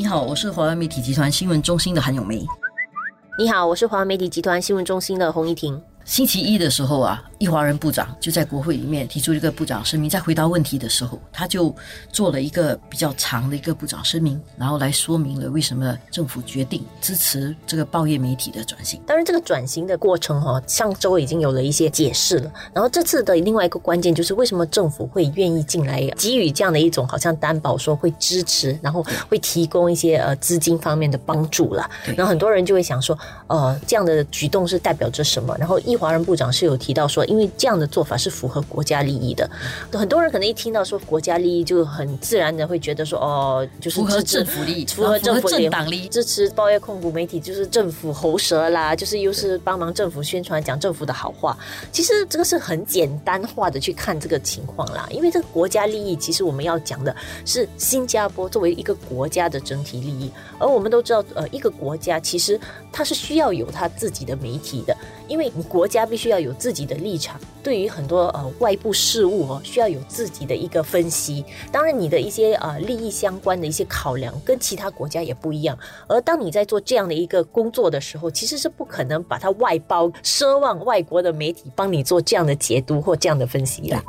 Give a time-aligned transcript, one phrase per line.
[0.00, 2.42] 你好，我是华为媒体集团新闻中心的韩永梅。
[3.38, 5.78] 你好，我是华为媒体集团新闻中心的洪一婷。
[6.06, 11.74] 星期一的时候啊，易华人部长就在国会里面提出一个部长声明，在回答问题的时候，他就
[12.12, 19.00] 做了一个比较长的一个部长声明，然后来说明了为什么政府决定支持这个报业媒体的转型。
[19.06, 22.52] 当然，这个转型的过程哈，上周已经有了一些解释了。
[22.74, 31.90] 然后这次的另外一个关键就是为什么政府会愿意进来给予这样的一种好像担保，说会支持，然后会提供一些呃资金方面的帮助了。
[32.14, 35.56] 然后很多人就会想说，呃，这样的举动是代表着什么？
[35.58, 39.48] 然后易华人部长是有提到说，因为这样的做法是符合国家利益的。
[39.92, 46.08] 很多人可能一听到说国家利益，就很自然的会觉得说，哦，就是符合政府利益，符合政府政党利益。
[46.08, 51.56] 支持报业控股媒体就是政府喉舌啦，就是又是帮忙政府宣传，讲政府的好话。
[51.92, 57.14] 其实这个是很简单化的去看这个情况啦，因为这个国家利益，其实我们要讲的
[57.46, 62.58] 是新加坡作为一个国家的整体利益，而我们都知道，呃，一个国家其实
[62.90, 64.96] 它是需要有它自己的媒体的，
[65.28, 71.44] 因为你国家必须要有自己的立场，对于很多呃外部事物哦，需要有自己的一个分析。
[71.70, 75.78] 当然，你的一些呃利益相关的一些考量跟其他国家也不一样。
[76.08, 84.02] 而当你在做这样的一个工作的时候，其实是不可能把它外包，奢望外国的媒体帮你做这样的解读或这样的分析的。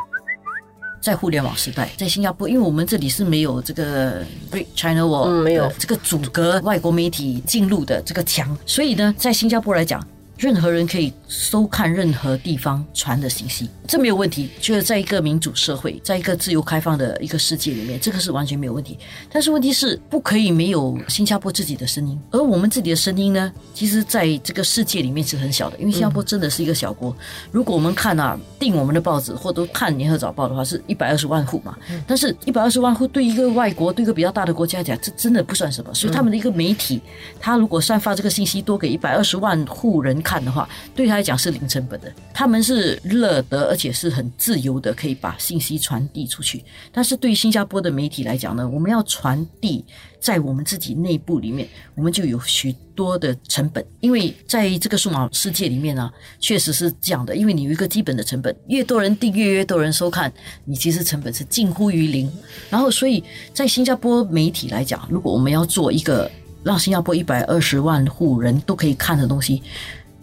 [1.01, 9.99] 在互联网时代，在新加坡，因为我们这里是没有这个 Great China Wall，、嗯没有这个阻隔外国媒体进入的这个墙，所以呢，在新加坡来讲，
[10.41, 14.49] 任何人可以收看任何地方传的信息，这没有问题。
[14.61, 18.97] 就是在一个民主社会，在一个自由开放的一个世界里面，这个是完全没有问题。
[19.29, 27.13] 但是问题是，不可以没有新加坡自己的声音，而我们自己的声音呢，其实在这个世界里面是很小的，因为新加坡真的是一个小国。
[27.51, 31.77] 如果我们看啊，订我们的报纸或都看联合早报的话，是一百二十万户嘛。
[32.07, 35.93] 但是，一百二十万户对一个外国、对一个比较大的国家来讲，这真的不算什么。
[35.93, 37.01] 所以，他们的一个媒体，
[37.41, 42.09] 他如果散发这个信息多给一百二十万户人看的话，对他来讲是零成本的。
[42.33, 46.63] 他们是乐得，而且是很自由的，可以把信息传递出去。
[46.91, 49.83] 但是对于新加坡的媒体来讲呢，我们要传递
[50.19, 57.35] 在我们自己内部里面，我们就有许多的成本，因为在这个数码世界里面呢，确实是这样的。
[57.35, 60.31] 因为你有一个基本的成本，越多人订阅，越多人收看，
[60.63, 62.31] 你其实成本是近乎于零。
[62.69, 66.29] 然后，所以在新加坡媒体来讲，如果我们要做一个
[66.63, 69.63] 让新加坡一百二十万户人都可以看的东西。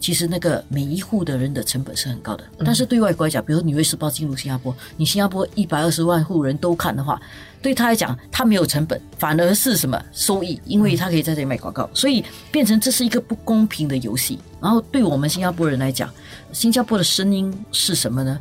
[0.01, 7.21] 其实那个每一户的人的成本是很高的，但是对外国来讲，比如说《纽约时报》进入新加坡，你新加坡一百二十万户人都看的话，
[7.61, 10.61] 对他来讲，他没有成本，反而是什么收益？
[10.65, 14.39] 因为他可以在这里卖广告，所以变成这是一个不公平的游戏。
[14.61, 16.09] 然后对我们新加坡人来讲，
[16.53, 18.41] 新加坡的声音是什么呢？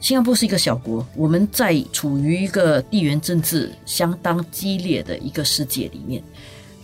[0.00, 6.22] 新加坡是一个小国，我们在处于一个地缘政治相当激烈的一个世界里面，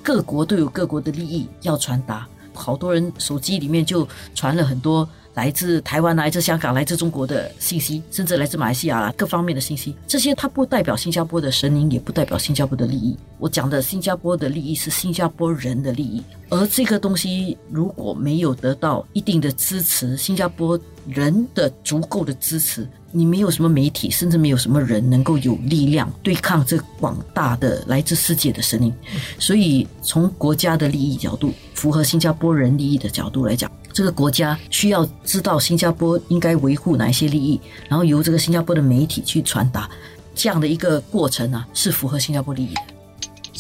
[0.03, 2.29] 各国都有各国的利益要传达。
[2.53, 9.95] 好多人手机里面就传了很多来自台湾、来自香港、来自中国的信息，甚至来自马来西亚各方面的信息。
[10.07, 13.17] 这些它不代表新加坡的声音，也不代表新加坡的利益。
[13.39, 28.93] 我讲的新加坡的利益是新加坡人的利益，而这个东西如果没有得到一定的支持，新加坡人的足够的支持，你没有什么媒体，甚至没有什么人能够有力量对抗这广大的来自世界的声音。
[29.39, 39.91] 所以，从国家的利益角度，符合新加坡人利益的角度来讲，这个国家需要知道新加坡应该维护哪一些利益，然后由这个新加坡的媒体去传达，
[40.35, 42.81] 这样的一个过程啊，是符合新加坡利益的。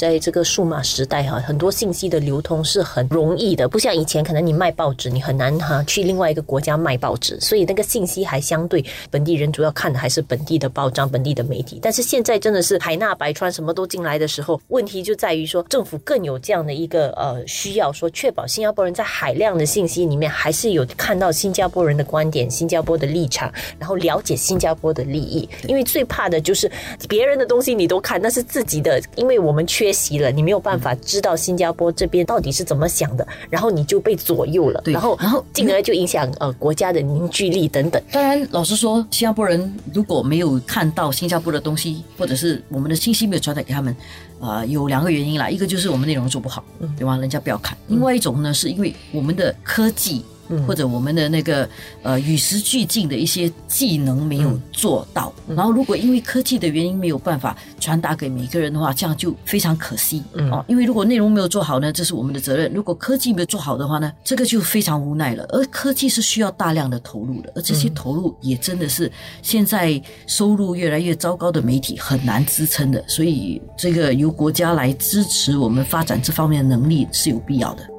[0.00, 11.78] 在这个数码时代哈，很多信息的流通是很容易的，不像以前可能你卖报纸，你很难哈去另外一个国家卖报纸，所以那个信息还相对本地人主要看的还是本地的报章、本地的媒体。
[11.82, 25.46] 但是现在真的是海纳百川，什么都进来的时候，问题就在于说政府更有这样的一个呃需要，说确保新加坡人在海量的信息里面还是有看到新加坡人的观点、新加坡的立场，然后了解新加坡的利益。
[25.68, 26.72] 因为最怕的就是
[27.06, 38.02] 别人的东西你都看，那是自己的，因为我们缺席了，你没有办法知道新加坡这边到底是怎么想的，然后你就被左右了，对然后然后进而就影响呃国家的凝聚力等等。
[38.12, 43.94] 当然，老实说，新加坡人如果没有看到新加坡的东西，或者是我们的信息没有传达给他们，
[44.40, 46.64] 啊、有两个原因啦，一个就是我们内容做不好，
[46.96, 47.16] 对吧？
[47.16, 47.76] 人家不要看。
[47.88, 50.24] 另外一种呢，是因为我们的科技
[50.66, 51.68] 或者我们的那个
[52.02, 55.32] 呃与时俱进的一些技能没有做到。
[55.48, 60.64] 然后如果因为科技的原因没有办法传达给每个人的话，这样就非常可惜哦。
[60.68, 65.44] 因为如果内容没有做好呢，这是我们的责任；如果科技没有做好的话呢，这个就非常无奈了。
[65.50, 69.10] 而科技是需要大量的投入的，而这些投入也真的是
[69.42, 73.02] 现在收入越来越糟糕的媒体很难支撑的。
[73.08, 77.89] 所以这个由国家来支持我们发展这方面的能力是有必要的。